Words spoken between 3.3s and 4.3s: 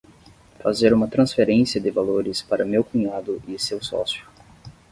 e seu sócio